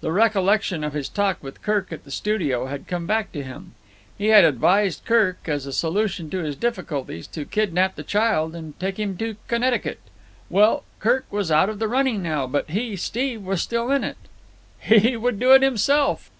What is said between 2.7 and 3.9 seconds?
come back to him.